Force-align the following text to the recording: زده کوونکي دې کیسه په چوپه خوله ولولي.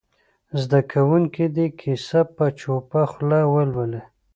زده 0.61 0.79
کوونکي 0.91 1.45
دې 1.55 1.67
کیسه 1.79 2.21
په 2.35 2.45
چوپه 2.59 3.01
خوله 3.11 3.39
ولولي. 3.53 4.01